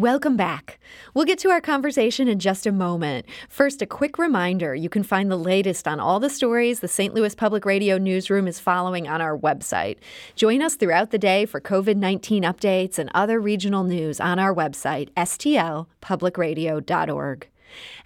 [0.00, 0.80] Welcome back.
[1.12, 3.26] We'll get to our conversation in just a moment.
[3.50, 7.12] First, a quick reminder you can find the latest on all the stories the St.
[7.12, 9.98] Louis Public Radio newsroom is following on our website.
[10.36, 14.54] Join us throughout the day for COVID 19 updates and other regional news on our
[14.54, 17.48] website, stlpublicradio.org.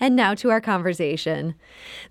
[0.01, 1.55] And now to our conversation.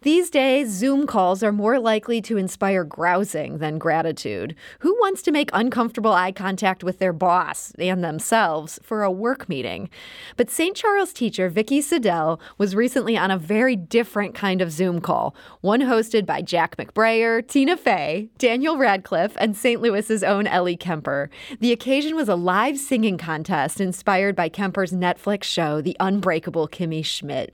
[0.01, 4.55] These days, Zoom calls are more likely to inspire grousing than gratitude.
[4.79, 9.49] Who wants to make uncomfortable eye contact with their boss and themselves for a work
[9.49, 9.89] meeting?
[10.37, 10.77] But St.
[10.77, 15.81] Charles teacher Vicki Siddell was recently on a very different kind of Zoom call, one
[15.81, 19.81] hosted by Jack McBrayer, Tina Fey, Daniel Radcliffe, and St.
[19.81, 21.29] Louis's own Ellie Kemper.
[21.59, 27.03] The occasion was a live singing contest inspired by Kemper's Netflix show, The Unbreakable Kimmy
[27.03, 27.53] Schmidt.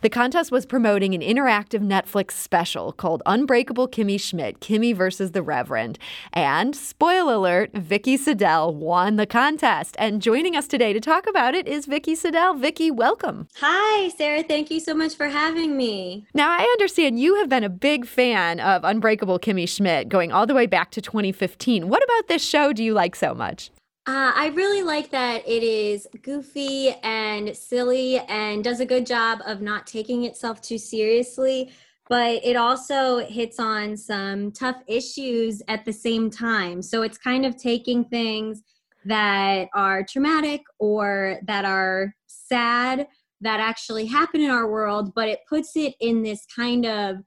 [0.00, 5.42] The contest was promoting an interactive Netflix special called Unbreakable Kimmy Schmidt, Kimmy versus the
[5.42, 5.98] Reverend.
[6.32, 9.96] And, spoiler alert, Vicki Siddell won the contest.
[9.98, 12.58] And joining us today to talk about it is Vicki Siddell.
[12.58, 13.48] Vicki, welcome.
[13.56, 14.42] Hi, Sarah.
[14.42, 16.26] Thank you so much for having me.
[16.34, 20.46] Now, I understand you have been a big fan of Unbreakable Kimmy Schmidt going all
[20.46, 21.88] the way back to 2015.
[21.88, 23.70] What about this show do you like so much?
[24.04, 29.40] Uh, I really like that it is goofy and silly and does a good job
[29.46, 31.72] of not taking itself too seriously,
[32.08, 36.82] but it also hits on some tough issues at the same time.
[36.82, 38.62] So it's kind of taking things
[39.04, 43.06] that are traumatic or that are sad
[43.40, 47.18] that actually happen in our world, but it puts it in this kind of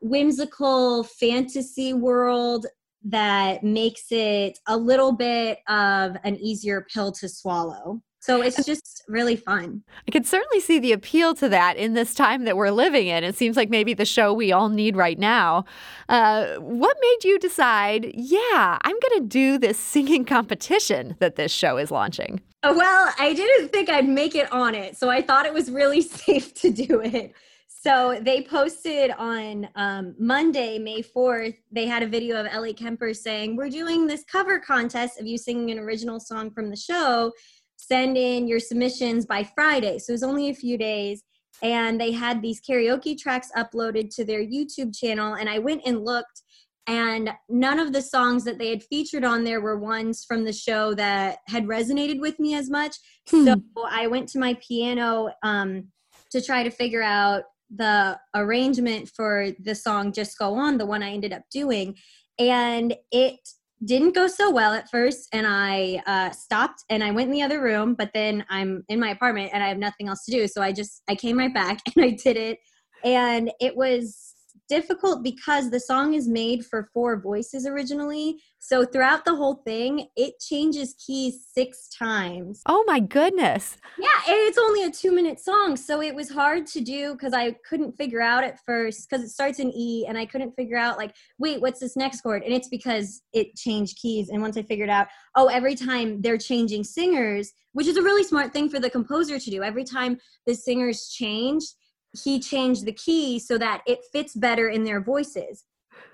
[0.00, 2.66] whimsical fantasy world
[3.04, 8.02] that makes it a little bit of an easier pill to swallow.
[8.20, 9.82] So it's just really fun.
[10.06, 13.24] I could certainly see the appeal to that in this time that we're living in.
[13.24, 15.64] It seems like maybe the show we all need right now.
[16.08, 21.52] Uh, what made you decide, yeah, I'm going to do this singing competition that this
[21.52, 22.40] show is launching?
[22.64, 24.96] Well, I didn't think I'd make it on it.
[24.96, 27.32] So I thought it was really safe to do it.
[27.80, 33.14] So they posted on um, Monday, May 4th, they had a video of Ellie Kemper
[33.14, 37.32] saying, We're doing this cover contest of you singing an original song from the show.
[37.76, 40.00] Send in your submissions by Friday.
[40.00, 41.22] So it was only a few days.
[41.62, 45.34] And they had these karaoke tracks uploaded to their YouTube channel.
[45.34, 46.42] And I went and looked,
[46.88, 50.52] and none of the songs that they had featured on there were ones from the
[50.52, 52.96] show that had resonated with me as much.
[53.30, 53.44] Hmm.
[53.44, 55.92] So I went to my piano um,
[56.32, 57.44] to try to figure out
[57.74, 61.96] the arrangement for the song Just Go On, the one I ended up doing.
[62.38, 63.40] And it
[63.84, 65.28] didn't go so well at first.
[65.32, 68.98] And I uh, stopped and I went in the other room, but then I'm in
[68.98, 70.48] my apartment and I have nothing else to do.
[70.48, 72.58] So I just, I came right back and I did it.
[73.04, 74.34] And it was
[74.68, 78.40] difficult because the song is made for four voices originally.
[78.58, 82.62] So throughout the whole thing, it changes keys six times.
[82.66, 83.76] Oh my goodness.
[83.98, 85.76] Yeah, and it's only a two minute song.
[85.76, 89.30] So it was hard to do because I couldn't figure out at first because it
[89.30, 92.42] starts in E and I couldn't figure out, like, wait, what's this next chord?
[92.42, 94.28] And it's because it changed keys.
[94.28, 95.06] And once I figured out,
[95.36, 99.38] oh, every time they're changing singers, which is a really smart thing for the composer
[99.38, 101.64] to do, every time the singers change,
[102.12, 105.64] he changed the key so that it fits better in their voices.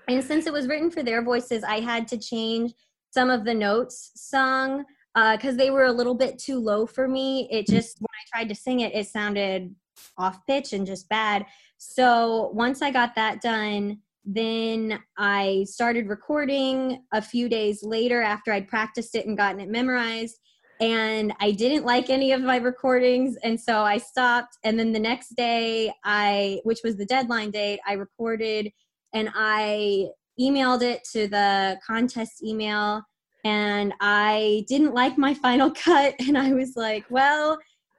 [0.07, 2.73] And since it was written for their voices, I had to change
[3.11, 7.07] some of the notes sung because uh, they were a little bit too low for
[7.07, 7.47] me.
[7.49, 9.73] It just, when I tried to sing it, it sounded
[10.17, 11.45] off pitch and just bad.
[11.77, 18.51] So once I got that done, then I started recording a few days later after
[18.51, 20.39] I'd practiced it and gotten it memorized
[20.81, 24.57] and I didn't like any of my recordings and so I stopped.
[24.63, 28.71] And then the next day I which was the deadline date I recorded
[29.13, 30.07] and I
[30.39, 33.01] emailed it to the contest email
[33.45, 37.57] and I didn't like my final cut and I was like well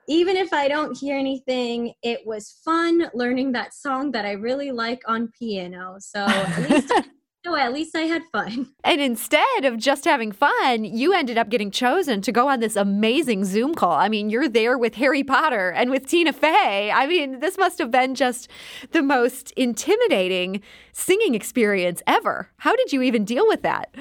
[0.09, 4.71] even if I don't hear anything it was fun learning that song that I really
[4.71, 5.97] like on piano.
[5.99, 6.93] So at least
[7.47, 8.73] no, at least I had fun.
[8.85, 12.77] And instead of just having fun, you ended up getting chosen to go on this
[12.77, 13.93] amazing Zoom call.
[13.93, 16.93] I mean, you're there with Harry Potter and with Tina Fey.
[16.93, 18.49] I mean, this must have been just
[18.93, 20.63] the most intimidating
[20.93, 22.51] singing experience ever.
[22.59, 23.93] How did you even deal with that?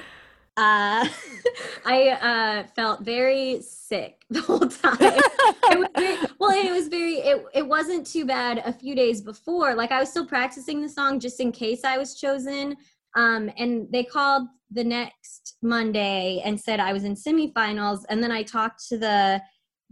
[0.58, 1.08] Uh,
[1.86, 4.98] I uh, felt very sick the whole time.
[5.02, 7.16] it very, well, it was very.
[7.16, 9.76] It it wasn't too bad a few days before.
[9.76, 12.78] Like I was still practicing the song just in case I was chosen.
[13.16, 18.00] Um, and they called the next Monday and said I was in semifinals.
[18.10, 19.42] And then I talked to the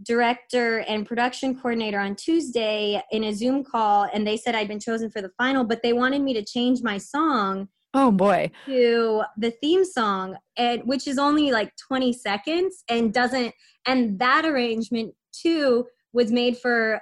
[0.02, 4.80] director and production coordinator on Tuesday in a Zoom call, and they said I'd been
[4.80, 7.68] chosen for the final, but they wanted me to change my song.
[7.94, 8.50] Oh boy.
[8.66, 13.54] To the theme song, and which is only like 20 seconds and doesn't
[13.86, 17.00] and that arrangement too was made for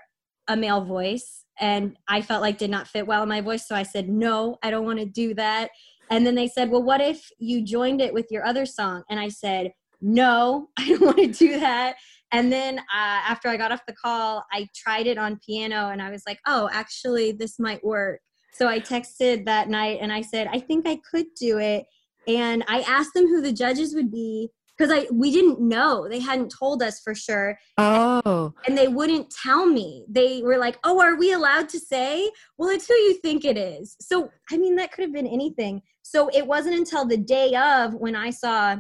[0.48, 3.68] a male voice and I felt like did not fit well in my voice.
[3.68, 5.70] So I said, no, I don't want to do that.
[6.12, 9.02] And then they said, well, what if you joined it with your other song?
[9.08, 9.72] And I said,
[10.02, 11.96] no, I don't want to do that.
[12.32, 16.02] And then uh, after I got off the call, I tried it on piano and
[16.02, 18.20] I was like, oh, actually, this might work.
[18.52, 21.86] So I texted that night and I said, I think I could do it.
[22.28, 26.08] And I asked them who the judges would be because I we didn't know.
[26.08, 27.58] They hadn't told us for sure.
[27.78, 28.54] Oh.
[28.66, 30.04] And they wouldn't tell me.
[30.08, 33.56] They were like, "Oh, are we allowed to say?" Well, it's who you think it
[33.56, 33.96] is.
[34.00, 35.82] So, I mean, that could have been anything.
[36.02, 38.76] So, it wasn't until the day of when I saw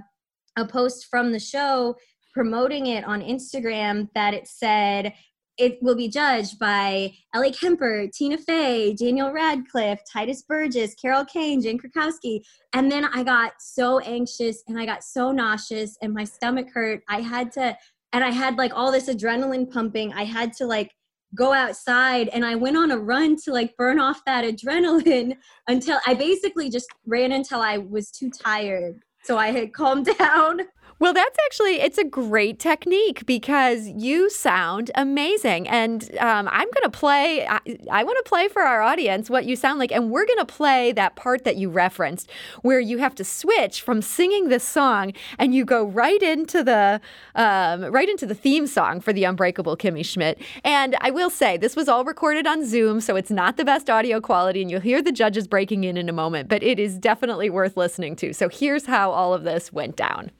[0.56, 1.96] a post from the show
[2.32, 5.12] promoting it on Instagram that it said
[5.58, 11.60] it will be judged by Ellie Kemper, Tina Fey, Daniel Radcliffe, Tituss Burgess, Carol Kane,
[11.60, 12.40] Jane Krakowski.
[12.72, 17.02] And then I got so anxious and I got so nauseous and my stomach hurt.
[17.08, 17.76] I had to,
[18.12, 20.12] and I had like all this adrenaline pumping.
[20.14, 20.92] I had to like
[21.34, 25.36] go outside and I went on a run to like burn off that adrenaline
[25.68, 29.00] until I basically just ran until I was too tired.
[29.24, 30.60] So I had calmed down.
[31.02, 36.90] Well, that's actually it's a great technique because you sound amazing, and um, I'm to
[36.90, 37.44] play.
[37.44, 37.58] I,
[37.90, 40.92] I want to play for our audience what you sound like, and we're to play
[40.92, 45.52] that part that you referenced, where you have to switch from singing this song and
[45.56, 47.00] you go right into the
[47.34, 50.40] um, right into the theme song for the Unbreakable Kimmy Schmidt.
[50.62, 53.90] And I will say this was all recorded on Zoom, so it's not the best
[53.90, 56.96] audio quality, and you'll hear the judges breaking in in a moment, but it is
[56.96, 58.32] definitely worth listening to.
[58.32, 60.30] So here's how all of this went down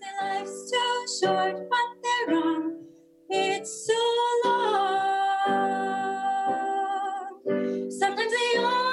[0.00, 2.64] their life's too short, but they're wrong.
[3.30, 4.00] It's so
[4.44, 4.60] long.
[7.90, 8.89] Sometimes the only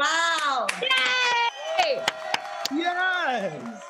[0.00, 0.66] Wow.
[0.80, 2.02] Yay!
[2.72, 3.82] Yes.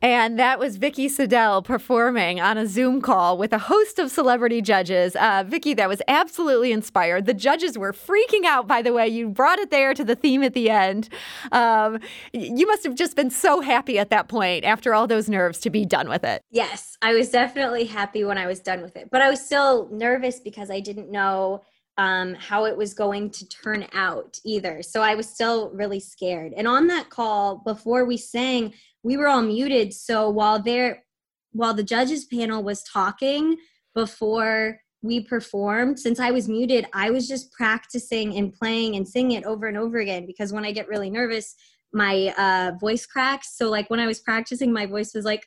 [0.00, 4.62] And that was Vicky Siddell performing on a Zoom call with a host of celebrity
[4.62, 5.14] judges.
[5.16, 7.26] Uh, Vicky, that was absolutely inspired.
[7.26, 9.06] The judges were freaking out, by the way.
[9.08, 11.10] You brought it there to the theme at the end.
[11.52, 11.98] Um,
[12.32, 15.68] you must have just been so happy at that point, after all those nerves, to
[15.68, 16.40] be done with it.
[16.50, 19.90] Yes, I was definitely happy when I was done with it, but I was still
[19.90, 21.64] nervous because I didn't know
[21.98, 24.82] um, how it was going to turn out either.
[24.82, 26.54] So I was still really scared.
[26.56, 28.72] And on that call, before we sang,
[29.02, 29.92] we were all muted.
[29.92, 31.04] So while there,
[31.52, 33.56] while the judges panel was talking
[33.96, 39.36] before we performed, since I was muted, I was just practicing and playing and singing
[39.36, 41.56] it over and over again because when I get really nervous,
[41.92, 43.56] my uh, voice cracks.
[43.56, 45.42] So like when I was practicing, my voice was like,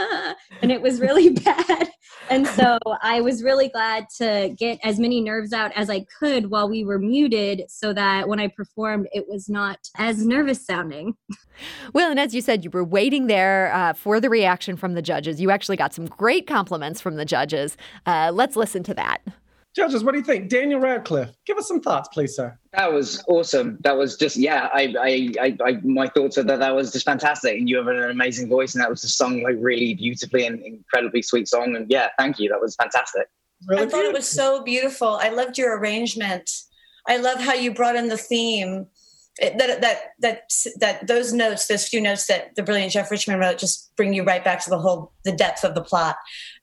[0.00, 1.90] ah, and it was really bad.
[2.30, 6.50] And so I was really glad to get as many nerves out as I could
[6.50, 11.14] while we were muted so that when I performed, it was not as nervous sounding.
[11.92, 15.02] Well, and as you said, you were waiting there uh, for the reaction from the
[15.02, 15.40] judges.
[15.40, 17.76] You actually got some great compliments from the judges.
[18.06, 19.22] Uh, let's listen to that.
[19.78, 20.48] Judges, what do you think?
[20.48, 22.58] Daniel Radcliffe, give us some thoughts, please, sir.
[22.72, 23.78] That was awesome.
[23.82, 24.68] That was just yeah.
[24.74, 27.86] I, I, I, I my thoughts are that that was just fantastic, and you have
[27.86, 31.76] an amazing voice, and that was just sung like really beautifully and incredibly sweet song.
[31.76, 32.48] And yeah, thank you.
[32.48, 33.28] That was fantastic.
[33.68, 34.06] Really I thought good.
[34.06, 35.16] it was so beautiful.
[35.22, 36.50] I loved your arrangement.
[37.06, 38.88] I love how you brought in the theme.
[39.38, 40.42] It- That that that
[40.80, 44.24] that those notes, those few notes that the brilliant Jeff Richmond wrote, just bring you
[44.24, 46.16] right back to the whole the depth of the plot.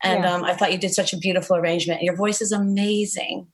[0.04, 0.34] And Yeah.
[0.34, 2.02] um, I thought you did such a beautiful arrangement.
[2.04, 3.48] Your voice is amazing.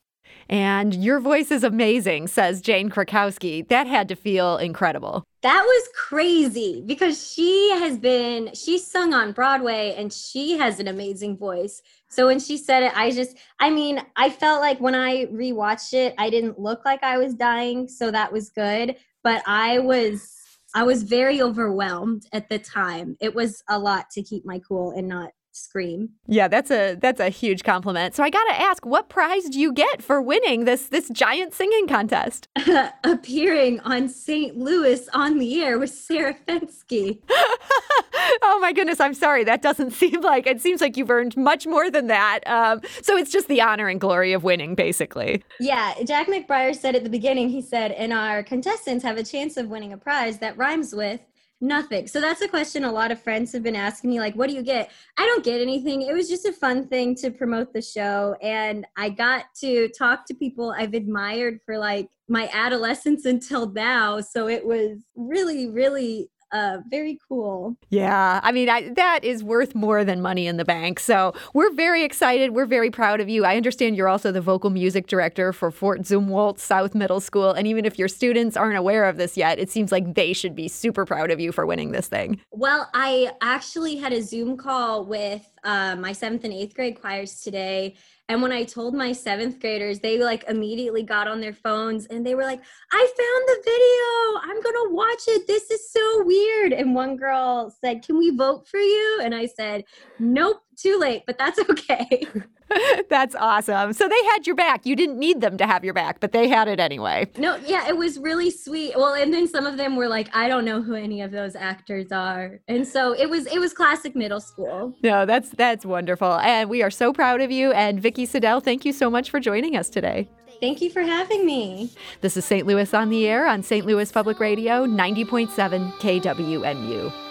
[0.49, 3.65] And your voice is amazing, says Jane Krakowski.
[3.69, 5.23] That had to feel incredible.
[5.43, 10.87] That was crazy because she has been, she sung on Broadway and she has an
[10.89, 11.81] amazing voice.
[12.09, 15.93] So when she said it, I just, I mean, I felt like when I rewatched
[15.93, 17.87] it, I didn't look like I was dying.
[17.87, 18.97] So that was good.
[19.23, 20.31] But I was,
[20.73, 23.17] I was very overwhelmed at the time.
[23.19, 26.09] It was a lot to keep my cool and not scream.
[26.27, 28.15] Yeah, that's a that's a huge compliment.
[28.15, 31.53] So I got to ask, what prize do you get for winning this this giant
[31.53, 32.47] singing contest?
[33.03, 34.57] Appearing on St.
[34.57, 37.19] Louis on the air with Sarah Fenske.
[38.41, 39.43] oh my goodness, I'm sorry.
[39.43, 42.39] That doesn't seem like it seems like you've earned much more than that.
[42.45, 45.43] Um, so it's just the honor and glory of winning, basically.
[45.59, 49.57] Yeah, Jack McBrayer said at the beginning, he said, and our contestants have a chance
[49.57, 51.21] of winning a prize that rhymes with
[51.61, 52.07] nothing.
[52.07, 54.55] So that's a question a lot of friends have been asking me, like, what do
[54.55, 54.91] you get?
[55.17, 56.01] I don't get anything.
[56.01, 58.35] It was just a fun thing to promote the show.
[58.41, 64.19] And I got to talk to people I've admired for like my adolescence until now.
[64.21, 67.75] So it was really, really uh, very cool.
[67.89, 70.99] Yeah, I mean, I, that is worth more than money in the bank.
[70.99, 72.51] So we're very excited.
[72.51, 73.45] We're very proud of you.
[73.45, 77.51] I understand you're also the vocal music director for Fort Zumwalt South Middle School.
[77.51, 80.55] And even if your students aren't aware of this yet, it seems like they should
[80.55, 82.41] be super proud of you for winning this thing.
[82.51, 87.41] Well, I actually had a Zoom call with uh, my seventh and eighth grade choirs
[87.41, 87.95] today.
[88.31, 92.25] And when I told my seventh graders, they like immediately got on their phones and
[92.25, 94.41] they were like, I found the video.
[94.41, 95.47] I'm going to watch it.
[95.47, 96.71] This is so weird.
[96.71, 99.19] And one girl said, Can we vote for you?
[99.21, 99.83] And I said,
[100.17, 102.25] Nope, too late, but that's okay.
[103.09, 103.93] That's awesome.
[103.93, 104.85] So they had your back.
[104.85, 107.29] You didn't need them to have your back, but they had it anyway.
[107.37, 108.95] no, yeah, it was really sweet.
[108.95, 111.55] Well, and then some of them were like, I don't know who any of those
[111.55, 112.59] actors are.
[112.67, 114.95] And so it was it was classic middle school.
[115.03, 116.33] No, that's that's wonderful.
[116.33, 117.71] And we are so proud of you.
[117.71, 120.29] And Vicky Siddell, thank you so much for joining us today.
[120.59, 121.91] Thank you for having me.
[122.21, 122.67] This is St.
[122.67, 123.85] Louis on the Air on St.
[123.85, 127.30] Louis Public Radio, 90.7 KWMU.